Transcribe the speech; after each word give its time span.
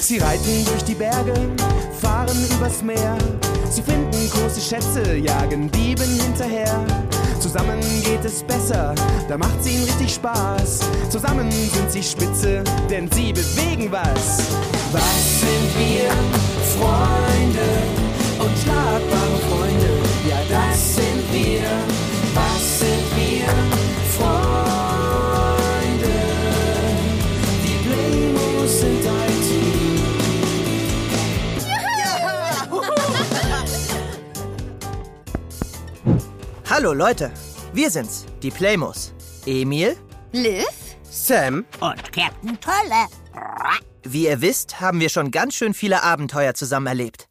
Sie 0.00 0.18
reiten 0.18 0.64
durch 0.64 0.84
die 0.84 0.94
Berge, 0.94 1.34
fahren 2.00 2.36
übers 2.56 2.82
Meer. 2.82 3.18
Sie 3.68 3.82
finden 3.82 4.30
große 4.30 4.60
Schätze, 4.60 5.16
jagen 5.16 5.70
Dieben 5.72 6.20
hinterher. 6.20 6.84
Zusammen 7.40 7.80
geht 8.04 8.24
es 8.24 8.42
besser, 8.42 8.94
da 9.28 9.36
macht's 9.36 9.66
ihnen 9.66 9.84
richtig 9.84 10.14
Spaß. 10.14 10.80
Zusammen 11.10 11.50
sind 11.50 11.90
sie 11.90 12.02
spitze, 12.02 12.62
denn 12.88 13.10
sie 13.12 13.32
bewegen 13.32 13.90
was. 13.90 14.38
Was 14.92 15.40
sind 15.40 15.78
wir? 15.78 16.10
Freunde, 16.76 17.68
unschlagbare 18.38 19.00
Freunde. 19.00 19.27
Hallo 36.78 36.92
Leute, 36.92 37.32
wir 37.72 37.90
sind's, 37.90 38.24
die 38.40 38.52
Playmos. 38.52 39.12
Emil, 39.46 39.96
Liv? 40.30 40.64
Sam. 41.02 41.66
Und 41.80 42.12
Captain 42.12 42.56
Tolle. 42.60 43.08
Wie 44.04 44.28
ihr 44.28 44.40
wisst, 44.40 44.80
haben 44.80 45.00
wir 45.00 45.08
schon 45.08 45.32
ganz 45.32 45.56
schön 45.56 45.74
viele 45.74 46.04
Abenteuer 46.04 46.54
zusammen 46.54 46.86
erlebt. 46.86 47.26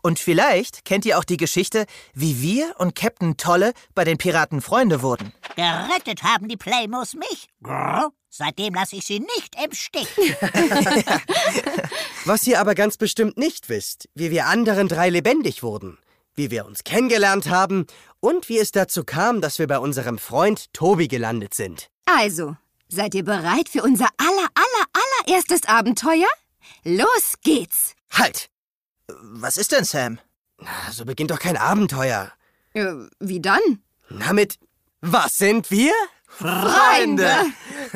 Und 0.00 0.18
vielleicht 0.18 0.86
kennt 0.86 1.04
ihr 1.04 1.18
auch 1.18 1.24
die 1.24 1.36
Geschichte, 1.36 1.84
wie 2.14 2.40
wir 2.40 2.74
und 2.78 2.94
Captain 2.94 3.36
Tolle 3.36 3.74
bei 3.94 4.04
den 4.04 4.16
Piraten 4.16 4.62
Freunde 4.62 5.02
wurden. 5.02 5.34
Gerettet 5.56 6.22
haben 6.22 6.48
die 6.48 6.56
Playmos 6.56 7.12
mich. 7.12 7.48
Seitdem 8.30 8.72
lasse 8.72 8.96
ich 8.96 9.04
sie 9.04 9.20
nicht 9.20 9.62
im 9.62 9.74
Stich. 9.74 10.08
Was 12.24 12.46
ihr 12.46 12.58
aber 12.58 12.74
ganz 12.74 12.96
bestimmt 12.96 13.36
nicht 13.36 13.68
wisst, 13.68 14.08
wie 14.14 14.30
wir 14.30 14.46
anderen 14.46 14.88
drei 14.88 15.10
lebendig 15.10 15.62
wurden, 15.62 15.98
wie 16.36 16.50
wir 16.50 16.66
uns 16.66 16.84
kennengelernt 16.84 17.48
haben 17.48 17.86
und 18.20 18.48
wie 18.48 18.58
es 18.58 18.70
dazu 18.70 19.04
kam, 19.04 19.40
dass 19.40 19.58
wir 19.58 19.66
bei 19.66 19.78
unserem 19.78 20.18
Freund 20.18 20.72
Tobi 20.72 21.08
gelandet 21.08 21.54
sind. 21.54 21.88
Also, 22.04 22.56
seid 22.88 23.14
ihr 23.14 23.24
bereit 23.24 23.68
für 23.68 23.82
unser 23.82 24.08
aller, 24.18 24.48
aller, 24.54 24.86
allererstes 25.26 25.66
Abenteuer? 25.66 26.28
Los 26.84 27.34
geht's! 27.42 27.94
Halt! 28.12 28.48
Was 29.08 29.56
ist 29.56 29.72
denn, 29.72 29.84
Sam? 29.84 30.18
Na, 30.58 30.68
So 30.92 31.04
beginnt 31.04 31.30
doch 31.30 31.38
kein 31.38 31.56
Abenteuer. 31.56 32.32
Äh, 32.74 32.92
wie 33.20 33.40
dann? 33.40 33.60
Na 34.08 34.32
mit, 34.32 34.58
was 35.00 35.36
sind 35.36 35.70
wir? 35.70 35.92
Freunde! 36.28 37.30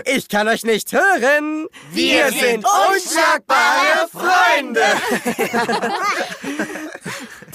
Ich 0.07 0.29
kann 0.29 0.49
euch 0.49 0.65
nicht 0.65 0.93
hören. 0.93 1.67
Wir, 1.91 2.31
sind 2.33 2.65
unschlagbare 2.65 4.09
Freunde. 4.11 4.83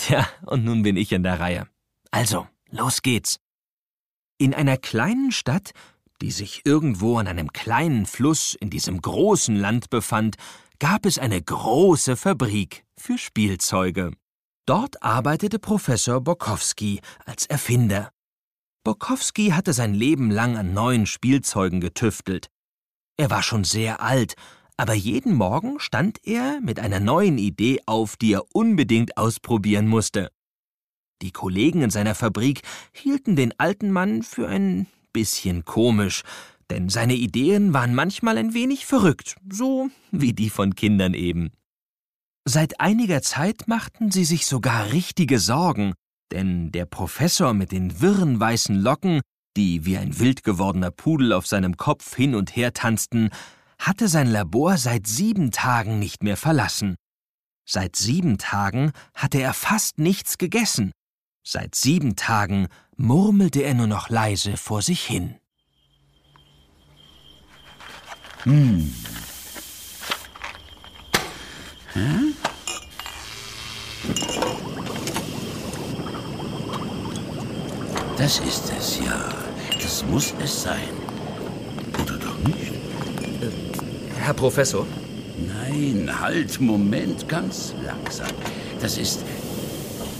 Tja, 0.08 0.28
und 0.46 0.64
nun 0.64 0.84
bin 0.84 0.98
ich 0.98 1.12
in 1.12 1.24
der 1.24 1.40
Reihe. 1.40 1.68
Also, 2.12 2.48
los 2.70 3.02
geht's. 3.02 3.40
In 4.38 4.54
einer 4.54 4.78
kleinen 4.78 5.32
Stadt, 5.32 5.72
die 6.22 6.30
sich 6.30 6.62
irgendwo 6.64 7.18
an 7.18 7.28
einem 7.28 7.52
kleinen 7.52 8.06
Fluss 8.06 8.54
in 8.54 8.70
diesem 8.70 9.02
großen 9.02 9.56
Land 9.56 9.90
befand, 9.90 10.36
gab 10.78 11.08
es 11.08 11.18
eine 11.18 11.42
große 11.42 12.18
Fabrik 12.18 12.86
für 12.96 13.18
Spielzeuge. 13.18 14.12
Dort 14.68 15.02
arbeitete 15.02 15.58
Professor 15.58 16.22
Bokowski 16.22 17.02
als 17.26 17.48
Erfinder. 17.48 18.12
Bokowski 18.84 19.50
hatte 19.50 19.74
sein 19.74 19.96
Leben 19.96 20.30
lang 20.30 20.56
an 20.56 20.72
neuen 20.76 21.08
Spielzeugen 21.08 21.82
getüftelt. 21.82 22.52
Er 23.18 23.32
war 23.32 23.42
schon 23.42 23.64
sehr 23.64 24.02
alt, 24.02 24.36
aber 24.78 24.94
jeden 24.94 25.34
Morgen 25.34 25.80
stand 25.80 26.20
er 26.26 26.60
mit 26.62 26.80
einer 26.80 27.00
neuen 27.00 27.38
Idee 27.38 27.80
auf, 27.86 28.18
die 28.18 28.34
er 28.34 28.44
unbedingt 28.54 29.18
ausprobieren 29.18 29.88
musste. 29.88 30.32
Die 31.22 31.32
Kollegen 31.32 31.82
in 31.82 31.90
seiner 31.90 32.16
Fabrik 32.16 32.62
hielten 32.92 33.36
den 33.36 33.58
alten 33.58 33.92
Mann 33.92 34.22
für 34.22 34.48
ein 34.48 34.88
bisschen 35.14 35.64
komisch, 35.64 36.24
denn 36.70 36.90
seine 36.90 37.16
Ideen 37.16 37.74
waren 37.74 37.96
manchmal 37.96 38.38
ein 38.38 38.54
wenig 38.54 38.86
verrückt, 38.86 39.38
so 39.50 39.90
wie 40.12 40.34
die 40.34 40.50
von 40.50 40.76
Kindern 40.76 41.14
eben. 41.14 41.52
Seit 42.44 42.80
einiger 42.80 43.22
Zeit 43.22 43.68
machten 43.68 44.12
sie 44.12 44.26
sich 44.26 44.46
sogar 44.46 44.92
richtige 44.92 45.40
Sorgen, 45.40 45.94
denn 46.32 46.72
der 46.72 46.86
Professor 46.86 47.54
mit 47.54 47.72
den 47.72 48.02
wirren 48.02 48.40
weißen 48.40 48.76
Locken, 48.76 49.22
die 49.58 49.86
wie 49.86 49.98
ein 49.98 50.20
wild 50.20 50.44
gewordener 50.44 50.92
Pudel 50.92 51.34
auf 51.34 51.48
seinem 51.48 51.78
Kopf 51.78 52.16
hin 52.16 52.36
und 52.36 52.56
her 52.56 52.74
tanzten, 52.74 53.30
hatte 53.78 54.08
sein 54.08 54.28
Labor 54.28 54.78
seit 54.78 55.08
sieben 55.08 55.52
Tagen 55.52 56.00
nicht 56.00 56.24
mehr 56.24 56.38
verlassen. 56.38 56.96
Seit 57.68 57.96
sieben 57.96 58.38
Tagen 58.38 58.92
hatte 59.14 59.42
er 59.42 59.54
fast 59.54 59.98
nichts 59.98 60.38
gegessen. 60.38 60.92
Seit 61.44 61.76
sieben 61.76 62.16
Tagen 62.16 62.68
murmelte 62.96 63.62
er 63.62 63.74
nur 63.74 63.88
noch 63.88 64.10
leise 64.10 64.58
vor 64.58 64.82
sich 64.82 65.04
hin. 65.04 65.36
Das 78.18 78.40
ist 78.40 78.72
es 78.78 79.00
ja. 79.00 79.30
Das 79.82 80.06
muss 80.06 80.34
es 80.40 80.64
sein. 80.64 80.94
Oder 82.02 82.18
doch 82.18 82.38
nicht? 82.40 82.85
Herr 84.20 84.34
Professor? 84.34 84.86
Nein, 85.38 86.10
halt, 86.20 86.60
Moment, 86.62 87.28
ganz 87.28 87.74
langsam. 87.84 88.28
Das 88.80 88.98
ist. 88.98 89.20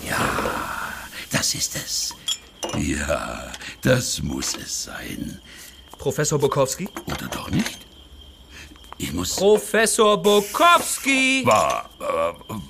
Ja, 0.08 0.18
das 1.32 1.54
ist 1.54 1.74
es. 1.76 2.14
Ja, 2.78 3.50
das 3.82 4.22
muss 4.22 4.54
es 4.56 4.84
sein. 4.84 5.40
Professor 5.98 6.38
Bukowski? 6.38 6.88
Oder 7.06 7.28
doch 7.28 7.50
nicht? 7.50 7.78
Ich 8.98 9.12
muss. 9.12 9.36
Professor 9.36 10.16
Bukowski! 10.22 11.42
Wa- 11.44 11.88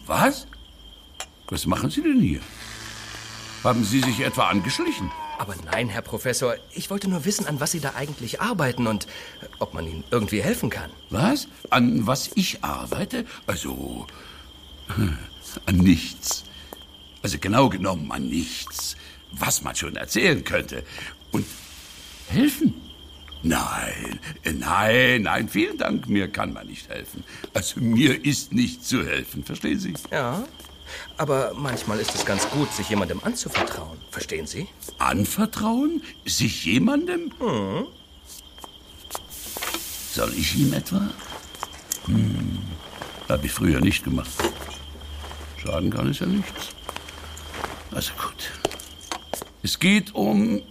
was? 0.07 0.47
Was 1.49 1.67
machen 1.67 1.91
Sie 1.91 2.03
denn 2.03 2.21
hier? 2.21 2.41
Haben 3.63 3.85
Sie 3.85 4.01
sich 4.01 4.21
etwa 4.21 4.49
angeschlichen? 4.49 5.11
Aber 5.39 5.55
nein, 5.65 5.89
Herr 5.89 6.03
Professor, 6.03 6.57
ich 6.73 6.91
wollte 6.91 7.09
nur 7.09 7.25
wissen, 7.25 7.47
an 7.47 7.61
was 7.61 7.73
Sie 7.73 7.81
da 7.81 7.95
eigentlich 7.95 8.41
arbeiten 8.41 8.87
und 8.87 9.05
äh, 9.05 9.47
ob 9.59 9.75
man 9.75 9.87
Ihnen 9.87 10.05
irgendwie 10.11 10.43
helfen 10.43 10.71
kann. 10.71 10.91
Was? 11.11 11.49
An 11.71 12.07
was 12.07 12.31
ich 12.35 12.65
arbeite? 12.65 13.25
Also. 13.47 14.07
an 15.67 15.77
nichts. 15.77 16.45
Also 17.23 17.39
genau 17.39 17.69
genommen 17.69 18.11
an 18.13 18.29
nichts. 18.29 18.97
Was 19.33 19.63
man 19.63 19.75
schon 19.75 19.97
erzählen 19.97 20.43
könnte. 20.45 20.85
Und 21.33 21.45
helfen? 22.29 22.75
Nein, 23.43 24.19
äh, 24.43 24.53
nein, 24.53 25.23
nein, 25.23 25.49
vielen 25.49 25.79
Dank, 25.79 26.09
mir 26.09 26.29
kann 26.29 26.53
man 26.53 26.67
nicht 26.67 26.89
helfen. 26.89 27.23
Also 27.55 27.81
mir 27.81 28.25
ist 28.25 28.53
nicht 28.53 28.85
zu 28.85 29.05
helfen, 29.05 29.45
verstehen 29.45 29.79
Sie? 29.79 29.95
Ja, 30.11 30.45
aber 31.17 31.53
manchmal 31.55 31.99
ist 32.01 32.15
es 32.15 32.25
ganz 32.25 32.49
gut, 32.51 32.73
sich 32.73 32.89
jemandem 32.89 33.21
anzuvertrauen. 33.23 33.99
Verstehen 34.11 34.47
Sie? 34.47 34.69
Anvertrauen? 34.99 36.03
Sich 36.25 36.65
jemandem? 36.65 37.33
Soll 40.13 40.33
ich 40.35 40.57
ihm 40.57 40.73
etwa? 40.73 41.09
Hm, 42.07 42.59
habe 43.29 43.47
ich 43.47 43.53
früher 43.53 43.81
nicht 43.81 44.05
gemacht. 44.05 44.31
Schaden 45.63 45.91
kann 45.91 46.09
es 46.09 46.21
ja 46.21 46.27
nichts. 46.27 46.69
Also 47.91 48.13
gut. 48.15 48.51
Es 49.63 49.79
geht 49.79 50.15
um... 50.15 50.63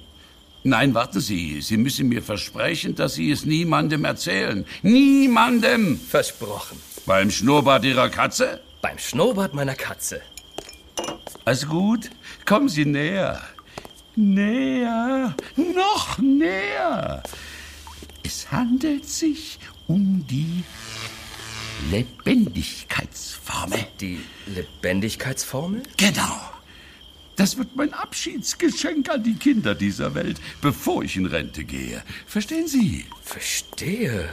Nein, 0.63 0.95
warten 0.95 1.19
Sie. 1.19 1.61
Sie 1.61 1.77
müssen 1.77 2.07
mir 2.07 2.23
versprechen, 2.23 2.95
dass 2.95 3.15
Sie 3.15 3.29
es 3.29 3.45
niemandem 3.45 4.03
erzählen. 4.03 4.65
Niemandem! 4.81 5.99
Versprochen. 5.99 6.79
Beim 7.05 7.29
Schnurrbart 7.29 7.85
Ihrer 7.85 8.09
Katze? 8.09 8.61
Beim 8.81 8.97
Schnurrbart 8.97 9.53
meiner 9.53 9.75
Katze. 9.75 10.21
Also 11.43 11.67
gut, 11.67 12.09
kommen 12.45 12.69
Sie 12.69 12.85
näher. 12.85 13.41
Näher, 14.15 15.35
noch 15.55 16.17
näher. 16.19 17.23
Es 18.23 18.51
handelt 18.51 19.07
sich 19.07 19.59
um 19.87 20.25
die 20.27 20.63
Lebendigkeitsformel. 21.91 23.85
Die 23.99 24.21
Lebendigkeitsformel? 24.47 25.83
Genau. 25.97 26.39
Das 27.35 27.57
wird 27.57 27.75
mein 27.75 27.93
Abschiedsgeschenk 27.93 29.09
an 29.09 29.23
die 29.23 29.35
Kinder 29.35 29.75
dieser 29.75 30.15
Welt, 30.15 30.39
bevor 30.61 31.03
ich 31.03 31.17
in 31.17 31.25
Rente 31.25 31.65
gehe. 31.65 32.01
Verstehen 32.25 32.67
Sie? 32.67 33.05
Verstehe. 33.21 34.29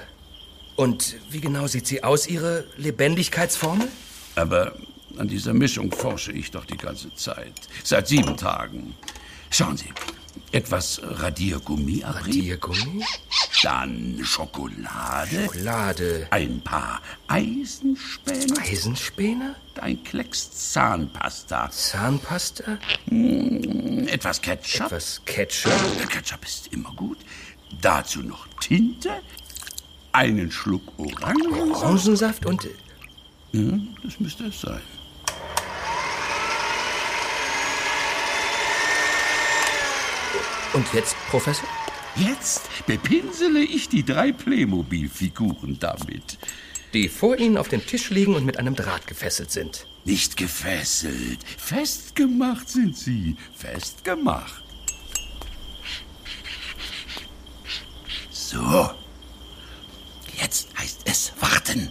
Und 0.76 1.16
wie 1.30 1.40
genau 1.40 1.66
sieht 1.66 1.86
sie 1.86 2.04
aus, 2.04 2.28
Ihre 2.28 2.64
Lebendigkeitsformel? 2.76 3.88
Aber 4.37 4.73
an 5.19 5.29
dieser 5.29 5.52
Mischung 5.52 5.93
forsche 5.93 6.32
ich 6.32 6.50
doch 6.50 6.64
die 6.64 6.76
ganze 6.76 7.14
Zeit. 7.14 7.52
Seit 7.84 8.08
sieben 8.08 8.37
Tagen. 8.37 8.94
Schauen 9.50 9.76
Sie, 9.76 9.93
etwas 10.52 11.00
Radiergummi 11.02 12.02
abrieb. 12.05 12.26
Radiergummi, 12.26 13.05
Dann 13.62 14.20
Schokolade. 14.25 15.44
Schokolade, 15.44 16.26
Ein 16.31 16.61
paar 16.62 17.02
Eisenspäne. 17.29 18.58
Eisenspäne, 18.61 19.55
Ein 19.81 20.02
Klecks 20.05 20.73
Zahnpasta. 20.73 21.70
Zahnpasta, 21.70 22.78
Etwas 24.06 24.40
Ketchup. 24.40 24.87
etwas 24.87 25.20
Ketchup, 25.26 25.73
Der 25.99 26.06
Ketchup 26.06 26.44
ist 26.44 26.69
immer 26.73 26.93
gut. 26.94 27.19
Dazu 27.82 28.20
noch 28.23 28.46
Tinte. 28.61 29.11
Einen 30.12 30.50
Schluck 30.50 30.82
Orangensaft. 30.99 31.70
Orangensaft 31.82 32.46
und 32.46 32.69
Ja, 33.52 33.78
das 34.02 34.19
müsste 34.19 34.46
es 34.46 34.60
sein. 34.60 34.81
und 40.75 40.93
jetzt, 40.94 41.16
Professor? 41.28 41.69
Jetzt 42.16 42.69
bepinsele 42.87 43.60
ich 43.60 43.88
die 43.88 44.04
drei 44.04 44.32
Playmobil-Figuren 44.32 45.78
damit. 45.78 46.38
Die 46.93 47.08
vor 47.08 47.38
Ihnen 47.38 47.56
auf 47.56 47.69
dem 47.69 47.84
Tisch 47.87 48.10
liegen 48.10 48.34
und 48.34 48.44
mit 48.44 48.58
einem 48.58 48.75
Draht 48.75 49.06
gefesselt 49.06 49.50
sind. 49.50 49.87
Nicht 50.04 50.37
gefesselt. 50.37 51.38
Festgemacht 51.56 52.69
sind 52.69 52.96
sie. 52.96 53.37
Festgemacht. 53.54 54.62
So. 58.31 58.90
Jetzt 60.38 60.69
heißt 60.78 61.00
es 61.04 61.32
warten. 61.40 61.90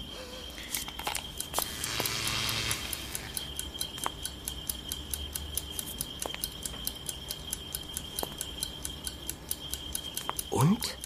Und? 10.61 10.97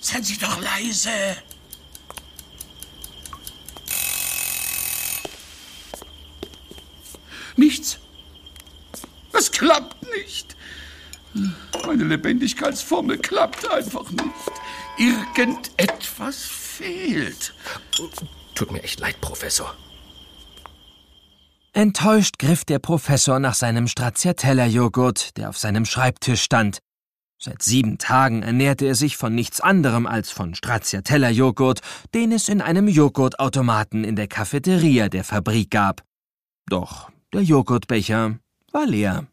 Seien 0.00 0.22
Sie 0.22 0.36
doch 0.36 0.60
leise. 0.76 1.36
Nichts. 7.56 7.98
Es 9.32 9.50
klappt 9.50 10.02
nicht. 10.14 10.56
Meine 11.86 12.04
Lebendigkeitsformel 12.04 13.18
klappt 13.18 13.70
einfach 13.70 14.10
nicht. 14.10 14.24
Irgendetwas 14.98 16.44
fehlt. 16.44 17.54
Tut 18.54 18.70
mir 18.72 18.82
echt 18.82 19.00
leid, 19.00 19.20
Professor. 19.20 19.74
Enttäuscht 21.72 22.38
griff 22.38 22.64
der 22.64 22.78
Professor 22.78 23.38
nach 23.38 23.54
seinem 23.54 23.86
Stracciatella-Joghurt, 23.86 25.36
der 25.36 25.50
auf 25.50 25.58
seinem 25.58 25.84
Schreibtisch 25.84 26.42
stand. 26.42 26.78
Seit 27.38 27.62
sieben 27.62 27.98
Tagen 27.98 28.42
ernährte 28.42 28.86
er 28.86 28.94
sich 28.94 29.16
von 29.16 29.34
nichts 29.34 29.60
anderem 29.60 30.06
als 30.06 30.30
von 30.30 30.54
Stracciatella-Joghurt, 30.54 31.80
den 32.14 32.32
es 32.32 32.48
in 32.48 32.62
einem 32.62 32.88
Joghurtautomaten 32.88 34.04
in 34.04 34.16
der 34.16 34.26
Cafeteria 34.26 35.08
der 35.08 35.22
Fabrik 35.22 35.70
gab. 35.70 36.02
Doch 36.68 37.10
der 37.32 37.42
Joghurtbecher 37.42 38.38
war 38.72 38.86
leer. 38.86 39.26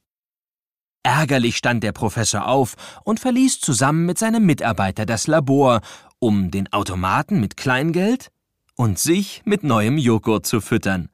Ärgerlich 1.03 1.57
stand 1.57 1.83
der 1.83 1.91
Professor 1.91 2.47
auf 2.47 2.75
und 3.03 3.19
verließ 3.19 3.59
zusammen 3.59 4.05
mit 4.05 4.17
seinem 4.17 4.45
Mitarbeiter 4.45 5.05
das 5.05 5.27
Labor, 5.27 5.81
um 6.19 6.51
den 6.51 6.71
Automaten 6.71 7.39
mit 7.39 7.57
Kleingeld 7.57 8.31
und 8.75 8.99
sich 8.99 9.41
mit 9.45 9.63
neuem 9.63 9.97
Joghurt 9.97 10.45
zu 10.45 10.61
füttern. 10.61 11.09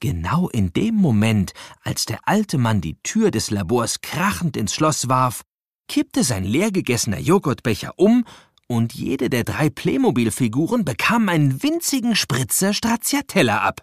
Genau 0.00 0.48
in 0.48 0.72
dem 0.72 0.94
Moment, 0.96 1.52
als 1.82 2.04
der 2.04 2.20
alte 2.28 2.58
Mann 2.58 2.80
die 2.80 2.98
Tür 3.02 3.30
des 3.30 3.50
Labors 3.50 4.00
krachend 4.00 4.56
ins 4.56 4.74
Schloss 4.74 5.08
warf, 5.08 5.42
kippte 5.88 6.24
sein 6.24 6.44
leergegessener 6.44 7.18
Joghurtbecher 7.18 7.92
um 7.96 8.24
und 8.66 8.94
jede 8.94 9.30
der 9.30 9.44
drei 9.44 9.70
Playmobil-Figuren 9.70 10.84
bekam 10.84 11.28
einen 11.28 11.62
winzigen 11.62 12.16
Spritzer 12.16 12.72
Stracciatella 12.72 13.58
ab. 13.58 13.82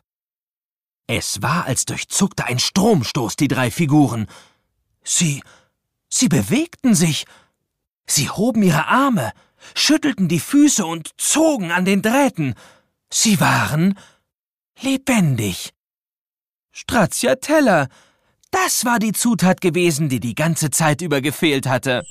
Es 1.07 1.41
war, 1.41 1.65
als 1.65 1.85
durchzuckte 1.85 2.45
ein 2.45 2.59
Stromstoß 2.59 3.35
die 3.35 3.47
drei 3.47 3.69
Figuren. 3.69 4.27
Sie, 5.03 5.43
sie 6.09 6.29
bewegten 6.29 6.95
sich. 6.95 7.25
Sie 8.07 8.29
hoben 8.29 8.63
ihre 8.63 8.87
Arme, 8.87 9.31
schüttelten 9.75 10.27
die 10.27 10.39
Füße 10.39 10.85
und 10.85 11.11
zogen 11.17 11.71
an 11.71 11.85
den 11.85 12.01
Drähten. 12.01 12.55
Sie 13.11 13.39
waren 13.39 13.97
lebendig. 14.81 15.73
Stracciatella. 16.71 17.87
Das 18.51 18.85
war 18.85 18.99
die 18.99 19.13
Zutat 19.13 19.61
gewesen, 19.61 20.09
die 20.09 20.19
die 20.19 20.35
ganze 20.35 20.71
Zeit 20.71 21.01
über 21.01 21.21
gefehlt 21.21 21.67
hatte. 21.67 22.03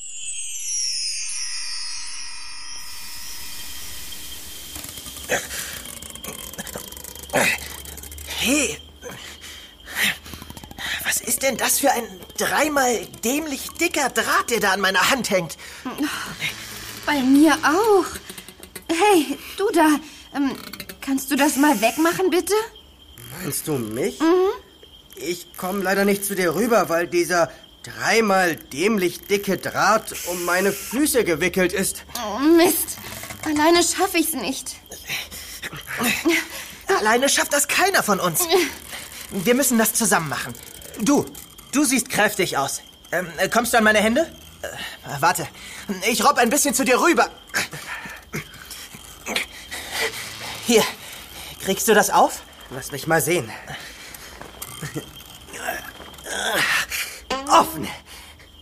Hey, 8.38 8.78
was 11.04 11.20
ist 11.20 11.42
denn 11.42 11.58
das 11.58 11.78
für 11.80 11.90
ein 11.90 12.04
dreimal 12.38 13.06
dämlich 13.22 13.68
dicker 13.80 14.08
Draht, 14.08 14.50
der 14.50 14.60
da 14.60 14.72
an 14.72 14.80
meiner 14.80 15.10
Hand 15.10 15.30
hängt? 15.30 15.58
Bei 17.04 17.20
mir 17.20 17.52
auch. 17.62 18.06
Hey, 18.88 19.38
du 19.58 19.68
da. 19.72 19.88
Ähm, 20.34 20.56
kannst 21.00 21.30
du 21.30 21.36
das 21.36 21.56
mal 21.56 21.80
wegmachen, 21.80 22.30
bitte? 22.30 22.54
Meinst 23.42 23.68
du 23.68 23.78
mich? 23.78 24.18
Ich 25.16 25.56
komme 25.56 25.82
leider 25.82 26.04
nicht 26.04 26.24
zu 26.24 26.34
dir 26.34 26.54
rüber, 26.54 26.90
weil 26.90 27.06
dieser 27.06 27.50
dreimal 27.82 28.56
dämlich 28.56 29.22
dicke 29.22 29.56
Draht 29.56 30.14
um 30.26 30.44
meine 30.44 30.72
Füße 30.72 31.24
gewickelt 31.24 31.72
ist. 31.72 32.04
Oh, 32.16 32.38
Mist. 32.38 32.98
Alleine 33.46 33.82
schaffe 33.82 34.18
ich's 34.18 34.34
nicht. 34.34 34.76
Alleine 36.98 37.30
schafft 37.30 37.54
das 37.54 37.66
keiner 37.66 38.02
von 38.02 38.20
uns. 38.20 38.46
Wir 39.30 39.54
müssen 39.54 39.78
das 39.78 39.94
zusammen 39.94 40.28
machen. 40.28 40.54
Du, 41.00 41.24
du 41.72 41.84
siehst 41.84 42.10
kräftig 42.10 42.58
aus. 42.58 42.82
Ähm, 43.10 43.26
äh, 43.38 43.48
kommst 43.48 43.72
du 43.72 43.78
an 43.78 43.84
meine 43.84 44.00
Hände? 44.00 44.30
Äh, 44.60 44.68
warte, 45.20 45.48
ich 46.10 46.22
robb 46.24 46.36
ein 46.36 46.50
bisschen 46.50 46.74
zu 46.74 46.84
dir 46.84 47.00
rüber. 47.00 47.30
Hier, 50.66 50.84
kriegst 51.64 51.88
du 51.88 51.94
das 51.94 52.10
auf? 52.10 52.42
Lass 52.70 52.92
mich 52.92 53.06
mal 53.06 53.20
sehen. 53.20 53.50
Offen. 57.48 57.88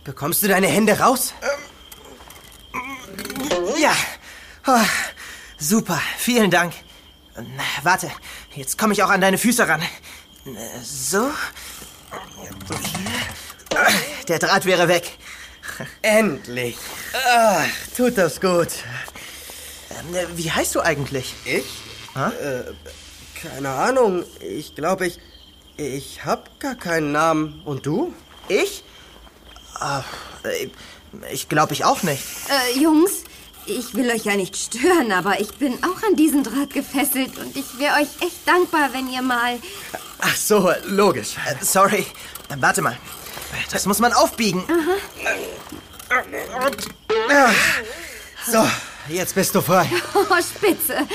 Bekommst 0.03 0.41
du 0.41 0.47
deine 0.47 0.67
Hände 0.67 0.99
raus? 0.99 1.33
Ja. 3.79 3.95
Oh, 4.65 4.85
super, 5.57 6.01
vielen 6.17 6.49
Dank. 6.51 6.73
Warte, 7.83 8.11
jetzt 8.55 8.77
komme 8.77 8.93
ich 8.93 9.03
auch 9.03 9.09
an 9.09 9.21
deine 9.21 9.37
Füße 9.37 9.67
ran. 9.67 9.83
So. 10.83 11.31
Der 14.27 14.39
Draht 14.39 14.65
wäre 14.65 14.87
weg. 14.87 15.17
Endlich. 16.01 16.77
Ach, 17.13 17.67
tut 17.95 18.17
das 18.17 18.41
gut. 18.41 18.69
Wie 20.35 20.51
heißt 20.51 20.75
du 20.75 20.81
eigentlich? 20.81 21.35
Ich? 21.45 21.65
Äh, 22.15 22.63
keine 23.41 23.69
Ahnung. 23.69 24.23
Ich 24.41 24.75
glaube, 24.75 25.07
ich. 25.07 25.19
Ich 25.77 26.25
hab 26.25 26.59
gar 26.59 26.75
keinen 26.75 27.11
Namen. 27.13 27.61
Und 27.65 27.85
du? 27.85 28.13
Ich? 28.49 28.83
Äh, 29.81 30.67
Ich 31.31 31.47
glaube 31.49 31.73
ich 31.73 31.85
auch 31.85 32.03
nicht. 32.03 32.23
Äh, 32.49 32.79
Jungs, 32.79 33.23
ich 33.65 33.95
will 33.95 34.09
euch 34.11 34.25
ja 34.25 34.35
nicht 34.35 34.55
stören, 34.57 35.11
aber 35.11 35.39
ich 35.39 35.53
bin 35.55 35.73
auch 35.83 36.03
an 36.07 36.15
diesen 36.15 36.43
Draht 36.43 36.73
gefesselt 36.73 37.37
und 37.37 37.55
ich 37.55 37.79
wäre 37.79 37.95
euch 37.95 38.09
echt 38.27 38.45
dankbar, 38.45 38.89
wenn 38.93 39.09
ihr 39.11 39.21
mal. 39.21 39.57
Ach 40.19 40.35
so, 40.35 40.71
logisch. 40.85 41.35
Äh, 41.47 41.63
Sorry. 41.63 42.05
Äh, 42.49 42.55
Warte 42.59 42.81
mal. 42.81 42.97
Das 43.71 43.85
muss 43.85 43.99
man 43.99 44.13
aufbiegen. 44.13 44.63
So, 48.45 48.67
jetzt 49.07 49.33
bist 49.35 49.55
du 49.55 49.61
frei. 49.61 49.89
Oh, 50.13 50.35
spitze. 50.41 51.07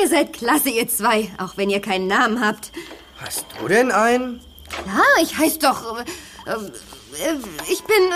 Ihr 0.00 0.08
seid 0.08 0.32
klasse, 0.32 0.70
ihr 0.70 0.88
zwei, 0.88 1.30
auch 1.38 1.56
wenn 1.56 1.70
ihr 1.70 1.80
keinen 1.80 2.06
Namen 2.06 2.44
habt. 2.44 2.72
Hast 3.20 3.46
du 3.60 3.68
denn 3.68 3.92
einen? 3.92 4.40
Klar, 4.68 5.04
ich 5.22 5.36
heiß 5.36 5.58
doch. 5.58 5.98
Äh, 5.98 6.04
äh, 6.50 7.36
ich 7.70 7.82
bin. 7.84 8.10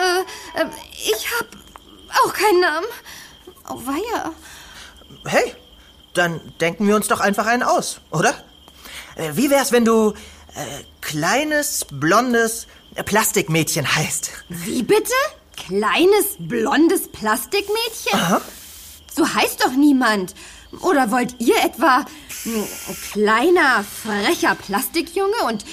Äh, 0.56 0.60
äh, 0.62 0.66
ich 0.92 1.26
hab 1.38 1.46
auch 2.24 2.32
keinen 2.32 2.60
Namen. 2.60 2.86
Oh, 3.68 3.80
weia. 3.84 4.32
Hey, 5.26 5.54
dann 6.14 6.40
denken 6.60 6.86
wir 6.88 6.96
uns 6.96 7.08
doch 7.08 7.20
einfach 7.20 7.46
einen 7.46 7.62
aus, 7.62 8.00
oder? 8.10 8.34
Äh, 9.16 9.32
Wie 9.34 9.50
wär's, 9.50 9.72
wenn 9.72 9.84
du 9.84 10.10
äh, 10.54 10.84
kleines, 11.00 11.84
blondes 11.90 12.66
Plastikmädchen 13.04 13.94
heißt? 13.94 14.30
Wie 14.48 14.82
bitte? 14.82 15.12
Kleines, 15.56 16.36
blondes 16.38 17.08
Plastikmädchen? 17.08 18.18
So 19.14 19.26
heißt 19.34 19.62
doch 19.64 19.72
niemand. 19.72 20.34
Oder 20.80 21.10
wollt 21.10 21.34
ihr 21.40 21.56
etwa 21.64 22.04
ein 22.44 22.96
kleiner, 23.12 23.84
frecher 23.84 24.54
Plastikjunge 24.54 25.42
und 25.46 25.64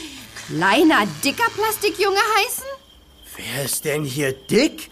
kleiner, 0.47 1.05
dicker 1.23 1.49
Plastikjunge 1.55 2.19
heißen? 2.37 2.65
Wer 3.35 3.65
ist 3.65 3.85
denn 3.85 4.03
hier 4.05 4.33
dick? 4.33 4.89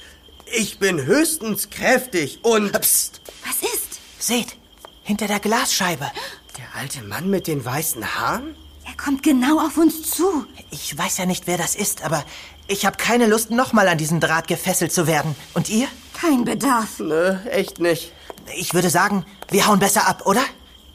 Ich 0.54 0.80
bin 0.80 1.06
höchstens 1.06 1.70
kräftig 1.70 2.40
und... 2.44 2.74
Psst, 2.82 3.22
Was 3.46 3.58
ist? 3.74 4.00
seht, 4.20 4.56
hinter 5.04 5.28
der 5.28 5.40
Glasscheibe. 5.40 6.12
Der 6.58 6.80
alte 6.80 7.02
Mann 7.04 7.30
mit 7.30 7.48
den 7.48 7.64
weißen 7.64 8.16
Haaren? 8.20 8.56
Er 8.92 9.04
kommt 9.04 9.24
genau 9.24 9.60
auf 9.66 9.78
uns 9.78 10.10
zu. 10.12 10.46
Ich 10.70 10.98
weiß 10.98 11.18
ja 11.20 11.26
nicht, 11.26 11.48
wer 11.48 11.58
das 11.58 11.76
ist, 11.76 12.04
aber 12.04 12.26
ich 12.68 12.86
habe 12.86 12.98
keine 12.98 13.26
Lust, 13.26 13.50
nochmal 13.50 13.88
an 13.88 13.98
diesen 13.98 14.20
Draht 14.20 14.48
gefesselt 14.48 14.92
zu 14.92 15.08
werden. 15.08 15.36
Und 15.54 15.70
ihr? 15.70 15.88
Kein 16.14 16.44
Bedarf. 16.44 17.00
Nö, 17.00 17.38
echt 17.50 17.80
nicht. 17.80 18.12
Ich 18.56 18.74
würde 18.74 18.90
sagen, 18.90 19.26
wir 19.50 19.68
hauen 19.68 19.80
besser 19.80 20.08
ab, 20.08 20.24
oder? 20.26 20.44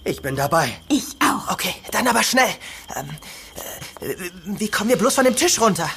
Ich 0.04 0.20
bin 0.20 0.36
dabei. 0.36 0.68
Ich 0.88 1.16
auch. 1.20 1.50
Okay, 1.50 1.74
dann 1.90 2.06
aber 2.06 2.22
schnell. 2.22 2.48
Ähm, 2.94 3.08
äh, 4.00 4.14
wie 4.44 4.68
kommen 4.68 4.90
wir 4.90 4.98
bloß 4.98 5.14
von 5.14 5.24
dem 5.24 5.36
Tisch 5.36 5.60
runter? 5.60 5.88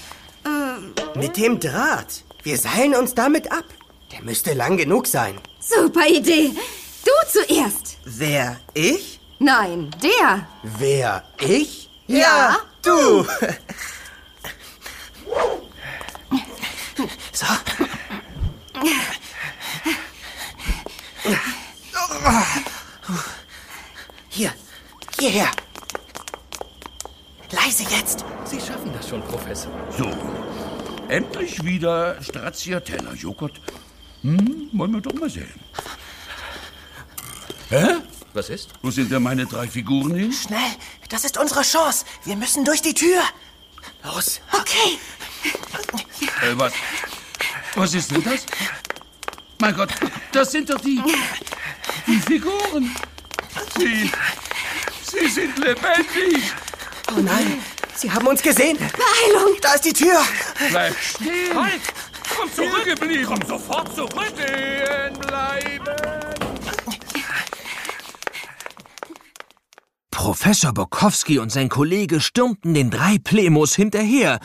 Mit 1.15 1.36
dem 1.38 1.60
Draht. 1.60 2.24
Wir 2.44 2.58
seilen 2.58 2.96
uns 2.96 3.13
damit 3.13 3.51
ab. 3.51 3.65
Der 4.12 4.22
müsste 4.22 4.53
lang 4.53 4.77
genug 4.77 5.06
sein. 5.06 5.39
Super 5.60 6.08
Idee. 6.08 6.51
Du 7.03 7.12
zuerst. 7.29 7.98
Wer? 8.06 8.58
Ich? 8.74 9.20
Nein, 9.39 9.91
der. 10.01 10.48
Wer? 10.63 11.24
Ich? 11.39 11.88
Ja. 12.10 12.58
Du! 12.82 13.24
So. 17.32 17.46
Hier, 24.30 24.51
hierher. 25.20 25.51
Leise 27.51 27.84
jetzt. 27.92 28.25
Sie 28.46 28.60
schaffen 28.60 28.92
das 28.92 29.08
schon, 29.08 29.22
Professor. 29.22 29.72
So, 29.96 30.12
endlich 31.10 31.63
wieder 31.63 32.20
Stracciatella 32.24 33.13
Joghurt. 33.13 33.62
Hm, 34.24 34.70
wollen 34.74 34.94
wir 34.94 35.01
doch 35.01 35.13
mal 35.13 35.30
sehen. 35.30 35.54
Hä? 37.70 38.01
Was 38.33 38.50
ist? 38.50 38.69
Wo 38.81 38.91
sind 38.91 39.12
denn 39.12 39.24
meine 39.24 39.45
drei 39.45 39.67
Figuren 39.67 40.15
hin? 40.15 40.31
Schnell, 40.31 40.71
das 41.09 41.24
ist 41.24 41.38
unsere 41.38 41.62
Chance. 41.63 42.05
Wir 42.25 42.36
müssen 42.36 42.63
durch 42.63 42.81
die 42.81 42.93
Tür. 42.93 43.21
Los! 44.03 44.39
Okay. 44.51 45.00
Äh, 46.41 46.57
was? 46.57 46.74
Was 47.75 47.93
ist 47.93 48.12
denn 48.12 48.24
das? 48.24 48.45
Mein 49.59 49.75
Gott, 49.75 49.89
das 50.31 50.51
sind 50.51 50.69
doch 50.69 50.79
die. 50.79 51.01
die 52.07 52.19
Figuren. 52.19 52.95
Sie. 53.77 54.12
Sie 55.03 55.27
sind 55.27 55.57
lebendig. 55.57 56.51
Oh 57.09 57.19
nein, 57.19 57.62
Sie 57.95 58.12
haben 58.12 58.27
uns 58.27 58.41
gesehen. 58.41 58.77
Beeilung. 58.77 59.57
Da 59.62 59.74
ist 59.74 59.86
die 59.86 59.93
Tür. 59.93 60.24
Bleib 60.69 60.95
stehen. 60.98 61.55
Halt! 61.55 61.81
Komm 62.36 62.53
zurück! 62.53 63.25
Komm 63.25 63.48
sofort 63.48 63.93
zurück! 63.95 64.33
Stehen 64.38 65.13
bleiben. 65.19 66.28
Professor 70.20 70.74
Bokowski 70.74 71.40
und 71.40 71.50
sein 71.50 71.70
Kollege 71.70 72.20
stürmten 72.20 72.74
den 72.74 72.90
drei 72.90 73.20
Plemos 73.20 73.74
hinterher. 73.74 74.42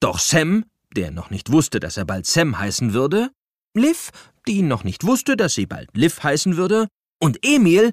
Doch 0.00 0.18
Sam, 0.18 0.64
der 0.96 1.10
noch 1.10 1.28
nicht 1.28 1.52
wusste, 1.52 1.80
dass 1.80 1.98
er 1.98 2.06
bald 2.06 2.24
Sam 2.24 2.58
heißen 2.58 2.94
würde, 2.94 3.30
Liv, 3.76 4.08
die 4.48 4.62
noch 4.62 4.84
nicht 4.84 5.04
wusste, 5.04 5.36
dass 5.36 5.52
sie 5.52 5.66
bald 5.66 5.90
Liv 5.94 6.22
heißen 6.22 6.56
würde, 6.56 6.88
und 7.20 7.44
Emil, 7.44 7.92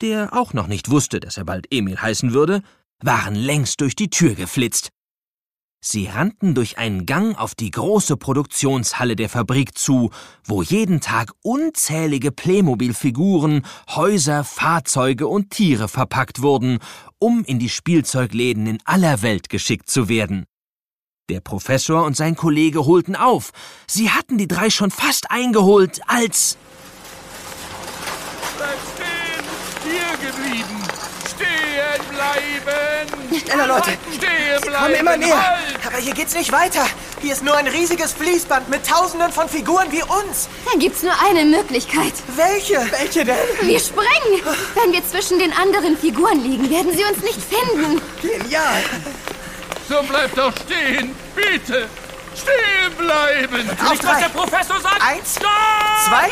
der 0.00 0.32
auch 0.32 0.52
noch 0.52 0.68
nicht 0.68 0.92
wusste, 0.92 1.18
dass 1.18 1.38
er 1.38 1.44
bald 1.44 1.66
Emil 1.72 2.00
heißen 2.00 2.34
würde, 2.34 2.62
waren 3.02 3.34
längst 3.34 3.80
durch 3.80 3.96
die 3.96 4.08
Tür 4.08 4.36
geflitzt. 4.36 4.90
Sie 5.82 6.08
rannten 6.08 6.54
durch 6.54 6.76
einen 6.76 7.06
Gang 7.06 7.38
auf 7.38 7.54
die 7.54 7.70
große 7.70 8.18
Produktionshalle 8.18 9.16
der 9.16 9.30
Fabrik 9.30 9.78
zu, 9.78 10.10
wo 10.44 10.62
jeden 10.62 11.00
Tag 11.00 11.32
unzählige 11.42 12.32
Playmobil-Figuren, 12.32 13.62
Häuser, 13.88 14.44
Fahrzeuge 14.44 15.26
und 15.26 15.50
Tiere 15.50 15.88
verpackt 15.88 16.42
wurden, 16.42 16.80
um 17.18 17.44
in 17.44 17.58
die 17.58 17.70
Spielzeugläden 17.70 18.66
in 18.66 18.78
aller 18.84 19.22
Welt 19.22 19.48
geschickt 19.48 19.88
zu 19.88 20.10
werden. 20.10 20.44
Der 21.30 21.40
Professor 21.40 22.04
und 22.04 22.14
sein 22.14 22.36
Kollege 22.36 22.84
holten 22.84 23.16
auf. 23.16 23.52
Sie 23.86 24.10
hatten 24.10 24.36
die 24.36 24.48
drei 24.48 24.68
schon 24.68 24.90
fast 24.90 25.30
eingeholt, 25.30 26.02
als 26.08 26.58
bleiben. 32.34 33.40
Schneller, 33.44 33.66
Leute. 33.66 33.90
Stehen 34.14 34.60
bleiben. 34.62 34.74
Kommen 34.82 34.94
immer 34.94 35.16
näher. 35.16 35.42
Halt. 35.42 35.86
Aber 35.86 35.96
hier 35.98 36.14
geht's 36.14 36.34
nicht 36.34 36.52
weiter. 36.52 36.84
Hier 37.20 37.32
ist 37.32 37.42
nur 37.44 37.56
ein 37.56 37.66
riesiges 37.66 38.12
Fließband 38.12 38.68
mit 38.68 38.86
tausenden 38.86 39.32
von 39.32 39.48
Figuren 39.48 39.90
wie 39.90 40.02
uns. 40.02 40.48
Dann 40.70 40.78
gibt's 40.80 41.02
nur 41.02 41.12
eine 41.28 41.44
Möglichkeit. 41.44 42.12
Welche? 42.36 42.80
Welche 42.90 43.24
denn? 43.24 43.36
Wir 43.62 43.80
sprengen. 43.80 44.42
Wenn 44.74 44.92
wir 44.92 45.04
zwischen 45.06 45.38
den 45.38 45.52
anderen 45.52 45.96
Figuren 45.96 46.42
liegen, 46.42 46.70
werden 46.70 46.92
sie 46.96 47.04
uns 47.04 47.22
nicht 47.22 47.40
finden. 47.42 48.00
Genial. 48.22 48.82
So 49.88 50.02
bleib 50.08 50.34
doch 50.34 50.52
stehen. 50.64 51.14
Bitte. 51.34 51.88
Stehen 52.34 52.94
bleiben. 52.96 53.68
Auf 53.82 53.90
Nicht, 53.90 54.04
was 54.04 54.12
drei. 54.12 54.20
der 54.20 54.28
Professor 54.28 54.80
sagt! 54.80 55.02
Eins, 55.02 55.34
Stopp! 55.36 55.50
zwei, 56.06 56.30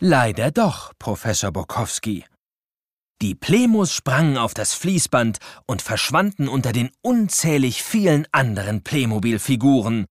Leider 0.00 0.50
doch, 0.50 0.92
Professor 0.98 1.52
Bokowski. 1.52 2.24
Die 3.22 3.34
Plemos 3.36 3.92
sprangen 3.92 4.36
auf 4.36 4.52
das 4.52 4.74
Fließband 4.74 5.38
und 5.66 5.80
verschwanden 5.80 6.48
unter 6.48 6.72
den 6.72 6.90
unzählig 7.02 7.84
vielen 7.84 8.26
anderen 8.32 8.82
Playmobil-Figuren. 8.82 10.06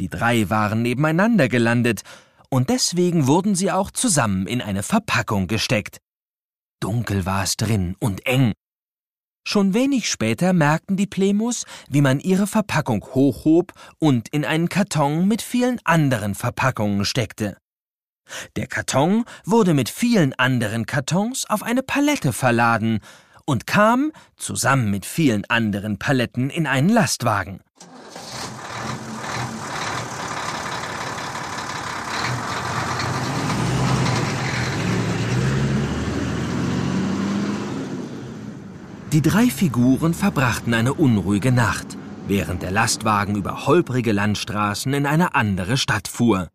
Die 0.00 0.08
drei 0.08 0.50
waren 0.50 0.82
nebeneinander 0.82 1.48
gelandet, 1.48 2.02
und 2.50 2.70
deswegen 2.70 3.26
wurden 3.28 3.54
sie 3.54 3.70
auch 3.70 3.90
zusammen 3.92 4.46
in 4.48 4.60
eine 4.60 4.82
Verpackung 4.82 5.46
gesteckt. 5.46 5.98
Dunkel 6.80 7.24
war 7.24 7.44
es 7.44 7.56
drin 7.56 7.96
und 8.00 8.26
eng. 8.26 8.52
Schon 9.46 9.74
wenig 9.74 10.10
später 10.10 10.54
merkten 10.54 10.96
die 10.96 11.06
Plemos, 11.06 11.66
wie 11.88 12.00
man 12.00 12.18
ihre 12.18 12.46
Verpackung 12.46 13.04
hochhob 13.14 13.72
und 13.98 14.28
in 14.30 14.44
einen 14.44 14.70
Karton 14.70 15.28
mit 15.28 15.42
vielen 15.42 15.78
anderen 15.84 16.34
Verpackungen 16.34 17.04
steckte. 17.04 17.58
Der 18.56 18.66
Karton 18.66 19.24
wurde 19.44 19.74
mit 19.74 19.90
vielen 19.90 20.32
anderen 20.34 20.86
Kartons 20.86 21.44
auf 21.48 21.62
eine 21.62 21.82
Palette 21.82 22.32
verladen 22.32 23.00
und 23.44 23.66
kam, 23.66 24.12
zusammen 24.36 24.90
mit 24.90 25.04
vielen 25.04 25.44
anderen 25.50 25.98
Paletten, 25.98 26.48
in 26.48 26.66
einen 26.66 26.88
Lastwagen. 26.88 27.60
Die 39.14 39.22
drei 39.22 39.46
Figuren 39.46 40.12
verbrachten 40.12 40.74
eine 40.74 40.92
unruhige 40.92 41.52
Nacht, 41.52 41.96
während 42.26 42.62
der 42.62 42.72
Lastwagen 42.72 43.36
über 43.36 43.64
holprige 43.64 44.10
Landstraßen 44.10 44.92
in 44.92 45.06
eine 45.06 45.36
andere 45.36 45.76
Stadt 45.76 46.08
fuhr. 46.08 46.48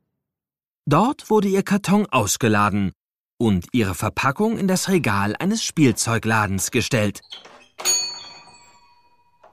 Dort 0.86 1.30
wurde 1.30 1.48
ihr 1.48 1.64
Karton 1.64 2.06
ausgeladen 2.08 2.92
und 3.38 3.68
ihre 3.72 3.96
Verpackung 3.96 4.58
in 4.58 4.68
das 4.68 4.90
Regal 4.90 5.38
eines 5.40 5.64
Spielzeugladens 5.64 6.72
gestellt. 6.72 7.22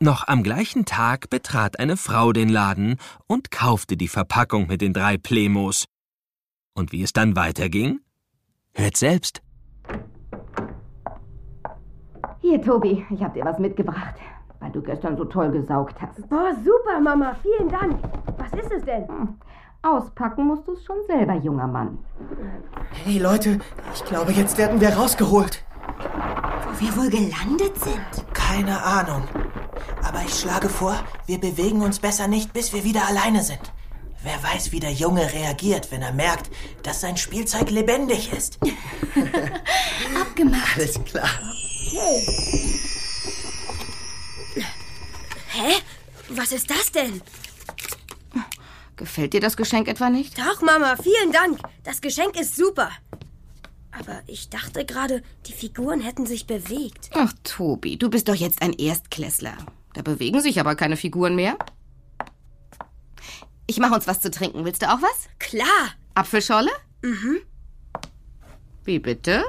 Noch 0.01 0.27
am 0.27 0.43
gleichen 0.43 0.85
Tag 0.85 1.31
betrat 1.31 1.79
eine 1.79 1.97
Frau 1.97 2.33
den 2.33 2.49
Laden 2.49 2.97
und 3.29 3.53
kaufte 3.53 3.97
die 3.97 4.09
Verpackung 4.09 4.67
mit 4.67 4.81
den 4.81 4.93
drei 4.93 5.17
Plemos. 5.17 5.85
Und 6.75 6.91
wie 6.91 7.05
es 7.05 7.13
dann 7.13 7.37
weiterging? 7.37 8.01
Hört 8.75 8.97
selbst. 8.97 9.43
Hier, 12.49 12.62
Tobi, 12.62 13.05
ich 13.11 13.25
hab 13.25 13.35
dir 13.35 13.45
was 13.45 13.59
mitgebracht, 13.59 14.15
weil 14.61 14.71
du 14.71 14.81
gestern 14.81 15.17
so 15.17 15.25
toll 15.25 15.50
gesaugt 15.50 15.97
hast. 16.00 16.29
Boah, 16.29 16.53
super, 16.65 17.00
Mama. 17.00 17.35
Vielen 17.43 17.69
Dank. 17.69 17.99
Was 18.38 18.53
ist 18.53 18.71
es 18.71 18.85
denn? 18.85 19.05
Auspacken 19.83 20.47
musst 20.47 20.69
du 20.69 20.75
es 20.75 20.85
schon 20.85 20.99
selber, 21.09 21.35
junger 21.35 21.67
Mann. 21.67 21.99
Hey 23.05 23.19
Leute, 23.19 23.59
ich 23.93 24.05
glaube, 24.05 24.31
jetzt 24.31 24.59
werden 24.59 24.81
wir 24.81 24.91
rausgeholt. 24.91 25.65
Wo 25.99 26.81
wir 26.81 26.97
wohl 26.97 27.11
gelandet 27.11 27.76
sind. 27.81 28.33
Keine 28.33 28.81
Ahnung. 28.81 29.25
Aber 30.07 30.21
ich 30.25 30.38
schlage 30.38 30.69
vor, 30.69 30.95
wir 31.26 31.41
bewegen 31.41 31.83
uns 31.83 31.99
besser 31.99 32.29
nicht, 32.29 32.53
bis 32.53 32.73
wir 32.73 32.85
wieder 32.85 33.09
alleine 33.09 33.43
sind. 33.43 33.73
Wer 34.23 34.41
weiß, 34.41 34.71
wie 34.71 34.79
der 34.79 34.93
Junge 34.93 35.33
reagiert, 35.33 35.91
wenn 35.91 36.03
er 36.03 36.12
merkt, 36.12 36.49
dass 36.85 37.00
sein 37.00 37.17
Spielzeug 37.17 37.71
lebendig 37.73 38.33
ist. 38.33 38.61
Abgemacht. 40.21 40.76
Alles 40.76 41.03
klar. 41.03 41.29
Hä? 45.49 45.75
Was 46.29 46.53
ist 46.53 46.71
das 46.71 46.93
denn? 46.93 47.23
Gefällt 48.97 49.35
dir 49.35 49.41
das 49.41 49.57
Geschenk 49.57 49.88
etwa 49.88 50.11
nicht? 50.11 50.38
Doch, 50.38 50.62
Mama, 50.62 50.97
vielen 50.97 51.33
Dank. 51.33 51.61
Das 51.85 52.00
Geschenk 52.00 52.38
ist 52.38 52.57
super. 52.57 52.91
Aber 53.93 54.23
ich 54.26 54.49
dachte 54.50 54.85
gerade, 54.85 55.23
die 55.47 55.53
Figuren 55.53 56.00
hätten 56.00 56.26
sich 56.26 56.47
bewegt. 56.47 57.11
Ach, 57.15 57.33
Tobi, 57.45 57.97
du 57.97 58.11
bist 58.11 58.29
doch 58.29 58.35
jetzt 58.35 58.61
ein 58.62 58.73
Erstklässler. 58.73 59.57
Da 59.95 60.03
bewegen 60.03 60.41
sich 60.41 60.61
aber 60.61 60.75
keine 60.76 60.97
Figuren 60.97 61.35
mehr. 61.35 61.57
Ich 63.67 63.79
mache 63.79 63.95
uns 63.95 64.07
was 64.07 64.21
zu 64.21 64.31
trinken. 64.31 64.65
Willst 64.65 64.83
du 64.83 64.91
auch 64.93 65.00
was? 65.00 65.29
Klar. 65.38 65.95
Apfelschorle? 66.15 66.71
Mhm. 67.03 67.38
Wie 68.85 68.99
bitte? 68.99 69.45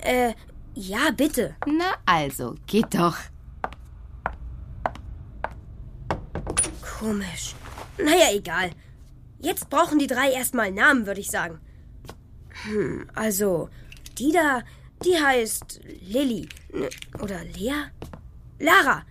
Äh, 0.00 0.34
ja, 0.74 1.10
bitte. 1.10 1.56
Na 1.66 1.94
also, 2.06 2.56
geht 2.66 2.94
doch. 2.94 3.16
Komisch. 6.98 7.54
Naja, 7.98 8.32
egal. 8.32 8.70
Jetzt 9.40 9.68
brauchen 9.70 9.98
die 9.98 10.06
drei 10.06 10.30
erstmal 10.30 10.70
Namen, 10.70 11.06
würde 11.06 11.20
ich 11.20 11.30
sagen. 11.30 11.58
Hm, 12.64 13.08
also, 13.14 13.68
die 14.18 14.32
da, 14.32 14.62
die 15.04 15.16
heißt 15.20 15.80
Lilly. 16.00 16.48
Ne, 16.72 16.88
Oder 17.20 17.44
Lea? 17.44 17.90
Lara. 18.58 19.04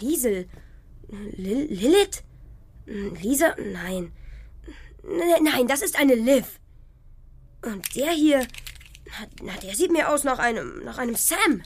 Liesel. 0.00 0.48
Lil 1.08 1.66
Lilith? 1.72 2.22
Lisa? 2.86 3.54
Nein. 3.72 4.12
Nein, 5.02 5.66
das 5.66 5.82
ist 5.82 5.98
eine 5.98 6.14
Liv. 6.14 6.60
Und 7.62 7.96
der 7.96 8.12
hier, 8.12 8.46
na, 9.08 9.26
na, 9.42 9.52
der 9.60 9.74
sieht 9.74 9.92
mir 9.92 10.10
aus 10.10 10.24
nach 10.24 10.38
einem, 10.38 10.84
nach 10.84 10.98
einem 10.98 11.16
Sam. 11.16 11.62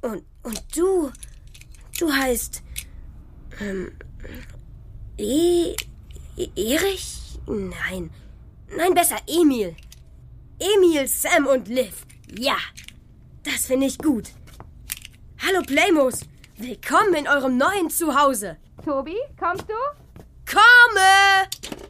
Und, 0.00 0.24
und 0.42 0.62
du, 0.76 1.10
du 1.98 2.12
heißt, 2.12 2.62
ähm, 3.60 3.92
E, 5.20 5.74
e 6.36 6.48
Erich? 6.54 7.40
Nein. 7.46 8.10
Nein, 8.76 8.94
besser 8.94 9.18
Emil. 9.26 9.74
Emil, 10.60 11.08
Sam 11.08 11.46
und 11.46 11.66
Liv. 11.66 12.06
Ja, 12.38 12.56
das 13.42 13.66
finde 13.66 13.86
ich 13.86 13.98
gut. 13.98 14.28
Hallo 15.44 15.62
Playmos. 15.62 16.20
Willkommen 16.56 17.14
in 17.14 17.26
eurem 17.26 17.56
neuen 17.56 17.90
Zuhause. 17.90 18.58
Tobi, 18.84 19.16
kommst 19.38 19.64
du? 19.68 19.74
Komme! 20.46 21.87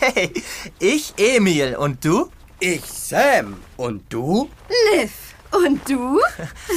Hey, 0.00 0.32
ich 0.78 1.12
Emil 1.18 1.76
und 1.76 2.02
du? 2.02 2.30
Ich 2.58 2.86
Sam. 2.86 3.58
Und 3.76 4.10
du? 4.10 4.48
Liv. 4.94 5.12
Und 5.52 5.86
du? 5.86 6.18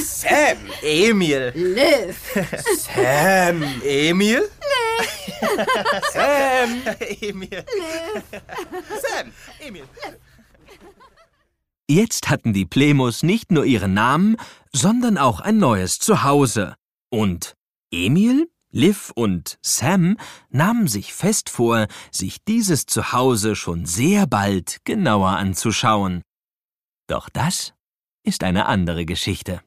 Sam. 0.04 0.58
Emil. 0.82 1.50
Liv. 1.54 2.16
Sam. 2.76 3.62
Emil? 3.82 4.42
Sam. 6.12 6.82
Emil. 7.22 7.64
Sam. 9.00 9.32
Emil. 9.58 9.84
Jetzt 11.88 12.28
hatten 12.28 12.52
die 12.52 12.66
Plemos 12.66 13.22
nicht 13.22 13.50
nur 13.50 13.64
ihren 13.64 13.94
Namen, 13.94 14.36
sondern 14.70 15.16
auch 15.16 15.40
ein 15.40 15.56
neues 15.56 15.98
Zuhause. 15.98 16.76
Und 17.08 17.54
Emil, 17.90 18.50
Liv 18.74 19.12
und 19.14 19.56
Sam 19.62 20.16
nahmen 20.50 20.88
sich 20.88 21.14
fest 21.14 21.48
vor, 21.48 21.86
sich 22.10 22.42
dieses 22.44 22.86
Zuhause 22.86 23.54
schon 23.54 23.86
sehr 23.86 24.26
bald 24.26 24.78
genauer 24.84 25.30
anzuschauen. 25.36 26.22
Doch 27.06 27.28
das 27.28 27.74
ist 28.24 28.42
eine 28.42 28.66
andere 28.66 29.06
Geschichte. 29.06 29.60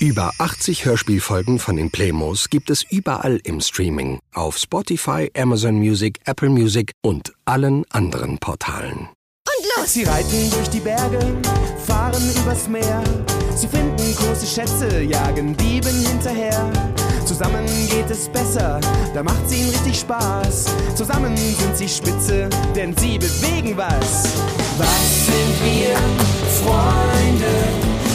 Über 0.00 0.32
80 0.38 0.84
Hörspielfolgen 0.84 1.60
von 1.60 1.76
den 1.76 1.92
Playmos 1.92 2.50
gibt 2.50 2.70
es 2.70 2.82
überall 2.82 3.38
im 3.44 3.60
Streaming, 3.60 4.18
auf 4.32 4.58
Spotify, 4.58 5.30
Amazon 5.36 5.76
Music, 5.76 6.18
Apple 6.24 6.50
Music 6.50 6.90
und 7.02 7.32
allen 7.44 7.84
anderen 7.90 8.38
Portalen. 8.38 9.10
Und 9.60 9.66
los! 9.76 9.92
Sie 9.92 10.04
reiten 10.04 10.50
durch 10.50 10.70
die 10.70 10.80
Berge, 10.80 11.18
fahren 11.86 12.22
übers 12.42 12.66
Meer. 12.66 13.02
Sie 13.54 13.68
finden 13.68 14.14
große 14.16 14.46
Schätze, 14.46 15.02
jagen 15.02 15.54
Dieben 15.56 16.06
hinterher. 16.06 16.70
Zusammen 17.26 17.66
geht 17.90 18.10
es 18.10 18.28
besser, 18.28 18.80
da 19.12 19.22
macht's 19.22 19.52
ihnen 19.52 19.68
richtig 19.70 20.00
Spaß. 20.00 20.64
Zusammen 20.94 21.36
sind 21.36 21.76
sie 21.76 21.88
spitze, 21.88 22.48
denn 22.74 22.96
sie 22.96 23.18
bewegen 23.18 23.76
was. 23.76 24.24
Was 24.78 25.26
sind 25.26 25.56
wir? 25.62 25.94
Freunde 26.62 27.54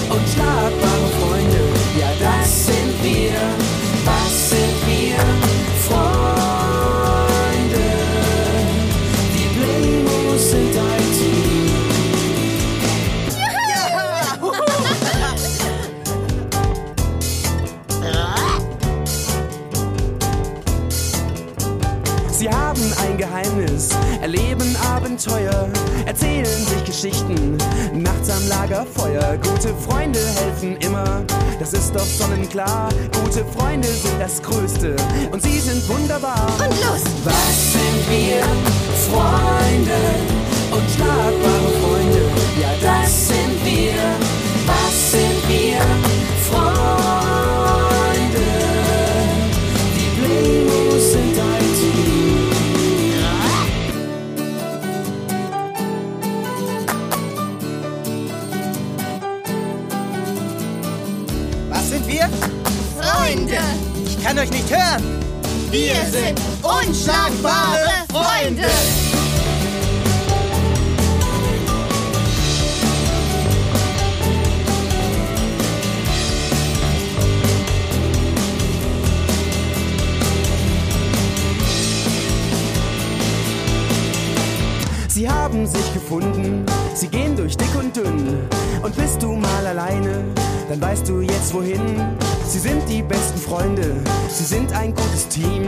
und 0.10 0.28
schlagbare 0.30 1.10
Freunde. 1.22 1.60
Ja, 2.00 2.10
das 2.20 2.66
sind 2.66 3.04
wir. 3.04 3.34
Was 4.04 4.50
sind 4.50 4.65
Geheimnis, 23.36 23.90
erleben 24.22 24.78
Abenteuer, 24.78 25.68
erzählen 26.06 26.46
sich 26.46 26.86
Geschichten, 26.86 27.58
nachts 27.94 28.30
am 28.30 28.48
Lagerfeuer. 28.48 29.38
Gute 29.38 29.74
Freunde 29.76 30.20
helfen 30.40 30.78
immer, 30.78 31.22
das 31.60 31.74
ist 31.74 31.94
doch 31.94 32.06
sonnenklar. 32.06 32.88
Gute 33.24 33.44
Freunde 33.44 33.90
sind 33.90 34.22
das 34.22 34.42
Größte 34.42 34.96
und 35.34 35.42
sie 35.42 35.60
sind 35.60 35.86
wunderbar. 35.90 36.48
Und 36.60 36.70
los! 36.80 37.04
Was 37.26 37.74
sind 37.74 38.10
wir? 38.10 38.42
Freunde 39.12 40.00
und 40.72 40.90
schlagbare 40.92 41.72
Freunde. 41.82 42.22
Ja, 42.62 42.70
das 42.82 43.28
sind 43.28 43.66
wir. 43.66 44.15
Euch 64.46 64.52
nicht 64.52 64.70
hören. 64.70 65.04
Wir 65.72 65.96
sind 66.12 66.40
unschlagbare 66.62 68.06
Freunde. 68.12 68.66
Haben 85.66 85.74
sich 85.74 85.94
gefunden, 85.94 86.66
sie 86.94 87.08
gehen 87.08 87.36
durch 87.36 87.58
dick 87.58 87.74
und 87.76 87.96
dünn. 87.96 88.48
Und 88.84 88.96
bist 88.96 89.22
du 89.24 89.34
mal 89.34 89.66
alleine, 89.66 90.24
dann 90.70 90.80
weißt 90.80 91.08
du 91.08 91.22
jetzt 91.22 91.54
wohin. 91.54 91.80
Sie 92.48 92.60
sind 92.60 92.88
die 92.88 93.02
besten 93.02 93.40
Freunde, 93.40 93.96
sie 94.30 94.44
sind 94.44 94.72
ein 94.74 94.94
gutes 94.94 95.28
Team. 95.28 95.66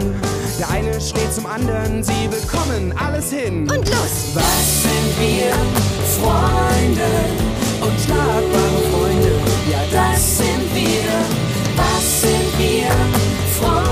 Der 0.58 0.70
eine 0.70 1.00
steht 1.00 1.32
zum 1.32 1.46
anderen, 1.46 2.04
sie 2.04 2.28
bekommen 2.28 2.94
alles 2.96 3.32
hin. 3.32 3.62
Und 3.62 3.88
los! 3.88 4.34
Was 4.34 4.82
sind 4.82 5.12
wir? 5.18 5.52
Freunde 6.20 7.10
und 7.80 8.00
schlagbare 8.00 8.82
Freunde. 8.92 9.32
Ja, 9.70 9.80
das 9.90 10.38
sind 10.38 10.74
wir. 10.74 11.10
Was 11.76 12.20
sind 12.22 12.58
wir? 12.58 12.90
Freunde. 13.60 13.87